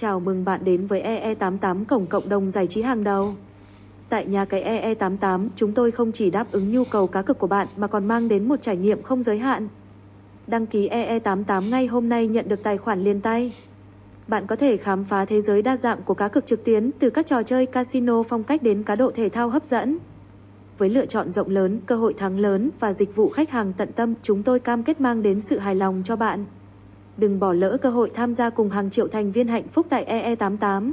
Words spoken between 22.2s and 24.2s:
lớn và dịch vụ khách hàng tận tâm,